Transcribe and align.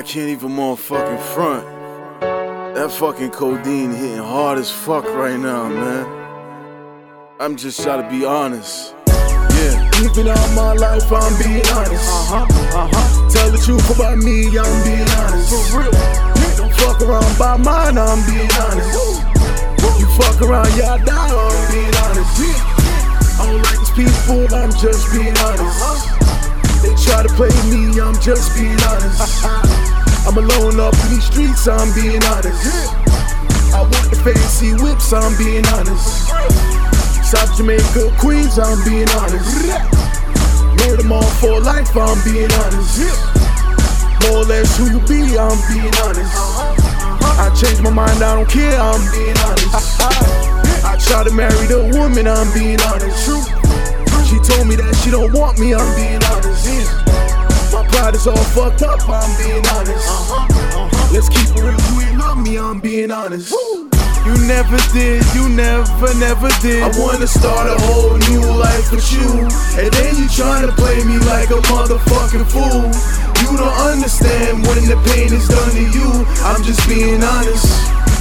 I 0.00 0.02
can't 0.02 0.30
even 0.30 0.52
motherfucking 0.52 1.20
front. 1.34 1.66
That 2.74 2.90
fucking 2.90 3.32
codeine 3.32 3.92
hitting 3.92 4.16
hard 4.16 4.56
as 4.56 4.70
fuck 4.70 5.04
right 5.04 5.38
now, 5.38 5.68
man. 5.68 6.08
I'm 7.38 7.54
just 7.54 7.82
trying 7.82 8.02
to 8.02 8.08
be 8.08 8.24
honest. 8.24 8.94
Yeah. 9.06 9.90
Living 10.00 10.32
all 10.32 10.48
my 10.56 10.72
life, 10.72 11.04
I'm 11.12 11.36
being 11.36 11.60
honest. 11.76 12.08
Uh-huh, 12.08 12.48
uh-huh. 12.48 13.28
Tell 13.28 13.50
the 13.52 13.60
truth 13.60 13.84
about 13.92 14.16
me, 14.24 14.48
I'm 14.56 14.72
being 14.88 15.04
honest. 15.20 15.52
For 15.68 15.84
real. 15.84 15.92
Don't 16.56 16.72
fuck 16.80 17.04
around 17.04 17.36
by 17.36 17.60
mine, 17.60 18.00
I'm 18.00 18.24
being 18.24 18.48
honest. 18.56 19.20
You 20.00 20.08
fuck 20.16 20.40
around, 20.40 20.72
yeah, 20.80 20.96
I 20.96 21.04
die, 21.04 21.28
I'm 21.28 21.60
being 21.76 21.94
honest. 22.08 22.40
I 23.36 23.52
don't 23.52 23.60
like 23.68 23.76
these 23.76 24.08
people, 24.08 24.48
I'm 24.48 24.72
just 24.80 25.12
being 25.12 25.36
honest. 25.44 26.08
They 26.80 26.96
try 27.04 27.20
to 27.20 27.28
play 27.36 27.52
me, 27.68 28.00
I'm 28.00 28.16
just 28.16 28.56
being 28.56 28.80
honest. 28.88 29.68
I'm 30.26 30.36
alone 30.36 30.78
up 30.78 30.94
in 31.04 31.16
these 31.16 31.24
streets, 31.24 31.66
I'm 31.66 31.92
being 31.94 32.22
honest. 32.24 32.94
I 33.72 33.80
want 33.82 34.10
the 34.10 34.20
fancy 34.22 34.74
whips, 34.82 35.12
I'm 35.12 35.36
being 35.38 35.66
honest. 35.74 36.28
South 37.24 37.56
Jamaica 37.56 38.14
Queens, 38.18 38.58
I'm 38.58 38.82
being 38.84 39.08
honest. 39.16 39.46
Murder 40.78 41.02
them 41.02 41.12
all 41.12 41.30
for 41.40 41.60
life, 41.60 41.96
I'm 41.96 42.20
being 42.22 42.52
honest. 42.52 43.00
More 44.28 44.42
or 44.42 44.44
less 44.44 44.76
who 44.76 44.90
you 44.92 45.00
be, 45.08 45.38
I'm 45.38 45.58
being 45.72 45.94
honest. 46.04 46.34
I 47.40 47.48
change 47.56 47.80
my 47.80 47.90
mind, 47.90 48.22
I 48.22 48.34
don't 48.34 48.48
care, 48.48 48.78
I'm 48.78 49.00
being 49.10 49.36
honest. 49.48 50.00
I 50.84 50.96
try 51.00 51.24
to 51.24 51.32
marry 51.32 51.66
the 51.66 51.90
woman, 51.96 52.28
I'm 52.28 52.52
being 52.52 52.80
honest. 52.82 53.26
She 54.28 54.38
told 54.46 54.68
me 54.68 54.76
that 54.76 54.94
she 55.02 55.10
don't 55.10 55.32
want 55.32 55.58
me, 55.58 55.74
I'm 55.74 55.96
being 55.96 56.22
honest. 56.24 57.09
Is 58.20 58.26
all 58.26 58.36
fucked 58.52 58.82
up, 58.82 59.00
I'm 59.08 59.32
being 59.40 59.64
honest. 59.72 60.04
Uh-huh. 60.04 60.92
Let's 61.08 61.32
keep 61.32 61.48
it 61.48 61.56
real, 61.56 61.72
you 61.72 62.04
ain't 62.04 62.20
love 62.20 62.36
me, 62.36 62.60
I'm 62.60 62.76
being 62.76 63.08
honest. 63.08 63.48
You 64.28 64.36
never 64.44 64.76
did, 64.92 65.24
you 65.32 65.48
never, 65.48 66.12
never 66.20 66.52
did. 66.60 66.84
I 66.84 66.92
wanna 67.00 67.24
start 67.24 67.64
a 67.64 67.80
whole 67.88 68.20
new 68.28 68.44
life 68.60 68.92
with 68.92 69.08
you. 69.08 69.24
And 69.80 69.88
then 69.88 70.12
you 70.20 70.28
tryna 70.28 70.68
play 70.76 71.00
me 71.00 71.16
like 71.32 71.48
a 71.48 71.64
motherfucking 71.72 72.44
fool. 72.44 72.92
You 73.40 73.56
don't 73.56 73.78
understand 73.88 74.68
when 74.68 74.84
the 74.84 75.00
pain 75.16 75.32
is 75.32 75.48
done 75.48 75.72
to 75.72 75.84
you. 75.88 76.12
I'm 76.44 76.60
just 76.60 76.84
being 76.84 77.24
honest. 77.24 77.72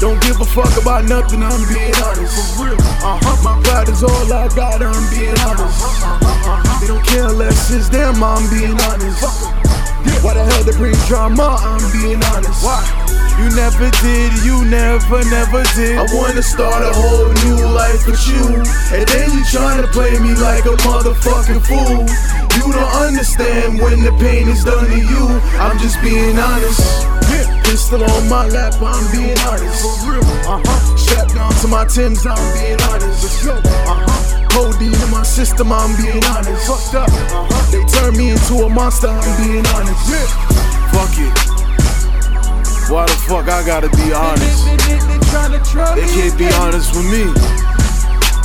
Don't 0.00 0.16
give 0.24 0.40
a 0.40 0.48
fuck 0.48 0.72
about 0.80 1.04
nothing, 1.04 1.44
I'm 1.44 1.68
being 1.68 1.92
honest. 2.00 2.56
For 2.56 2.64
real. 2.64 2.80
Uh-huh. 2.80 3.44
My 3.44 3.60
pride 3.60 3.92
is 3.92 4.00
all 4.00 4.32
I 4.32 4.48
got, 4.56 4.80
I'm 4.80 5.04
being 5.12 5.36
honest. 5.44 5.84
Uh-huh. 5.84 6.80
They 6.80 6.88
don't 6.88 7.04
care 7.04 7.28
unless 7.28 7.68
it's 7.68 7.92
them, 7.92 8.24
I'm 8.24 8.48
being 8.48 8.80
honest. 8.88 9.20
Uh-huh. 9.20 9.51
Why 10.82 10.90
the 10.90 10.96
hell 10.96 11.30
they 11.30 11.38
bring 11.38 11.38
drama? 11.38 11.56
I'm 11.62 11.92
being 11.94 12.22
honest. 12.34 12.64
Why? 12.64 12.82
You 13.38 13.48
never 13.54 13.90
did, 14.02 14.32
you 14.42 14.64
never, 14.66 15.22
never 15.30 15.62
did. 15.74 15.98
I 15.98 16.06
wanna 16.14 16.42
start 16.42 16.82
a 16.82 16.92
whole 16.92 17.30
new 17.46 17.64
life 17.70 18.06
with 18.06 18.20
you. 18.26 18.42
And 18.90 19.06
then 19.08 19.30
you 19.30 19.42
tryna 19.46 19.90
play 19.92 20.18
me 20.18 20.34
like 20.34 20.66
a 20.66 20.76
motherfucking 20.82 21.62
fool. 21.64 22.02
You 22.58 22.72
don't 22.72 22.94
understand 23.06 23.80
when 23.80 24.02
the 24.02 24.12
pain 24.18 24.48
is 24.48 24.64
done 24.64 24.86
to 24.86 24.98
you. 24.98 25.24
I'm 25.62 25.78
just 25.78 26.02
being 26.02 26.38
honest. 26.38 27.06
Pistol 27.64 28.04
on 28.04 28.28
my 28.28 28.46
lap, 28.48 28.74
I'm 28.82 29.10
being 29.12 29.38
honest. 29.48 29.80
For 29.80 30.12
real. 30.12 30.20
Uh-huh. 30.44 30.96
Strapped 30.96 31.34
down 31.34 31.52
to 31.62 31.68
my 31.68 31.86
Timbs, 31.86 32.26
I'm 32.26 32.36
being 32.58 32.80
honest. 32.90 33.46
Uh-huh. 33.46 34.48
Codeine 34.50 34.92
in 34.92 35.10
my 35.10 35.22
system, 35.22 35.72
I'm 35.72 35.96
being 35.96 36.22
honest. 36.26 36.66
Fucked 36.66 36.94
up. 36.94 37.10
They 37.70 37.82
turn 37.86 38.16
me 38.16 38.32
into 38.32 38.66
a 38.66 38.68
monster, 38.68 39.08
I'm 39.08 39.42
being 39.42 39.66
honest. 39.68 40.10
Fuck 40.10 40.71
I 43.62 43.64
gotta 43.64 43.90
be 43.90 44.12
honest? 44.12 44.66
They, 44.66 44.74
they, 44.74 44.98
they, 45.06 45.22
tryna 45.30 45.62
try 45.62 45.94
They 45.94 46.02
me 46.02 46.10
can't 46.10 46.36
be 46.36 46.50
honest 46.58 46.96
with 46.96 47.06
me. 47.06 47.30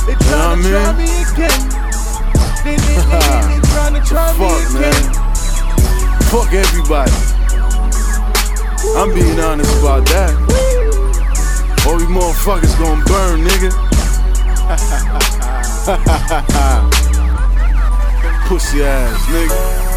They 0.06 0.14
know 0.14 0.30
what 0.30 0.46
I 0.46 0.54
tryna 0.54 0.62
try 0.62 0.94
mean? 0.94 1.02
me 1.02 1.10
again. 1.26 1.58
They, 2.62 2.78
they, 2.78 2.94
they, 2.94 3.02
they, 3.02 3.26
they 3.50 3.58
tryna 3.74 3.98
try 4.06 4.30
me 4.30 4.38
Fuck, 4.38 4.62
again. 4.70 4.94
man. 4.94 5.10
Fuck 6.30 6.54
everybody. 6.54 7.10
I'm 8.94 9.10
being 9.12 9.40
honest 9.40 9.74
about 9.80 10.06
that. 10.06 10.30
All 11.84 11.98
you 11.98 12.06
motherfuckers 12.06 12.78
gonna 12.78 13.02
burn, 13.10 13.42
nigga. 13.42 13.74
Pussy 18.46 18.84
ass, 18.84 19.26
nigga. 19.26 19.87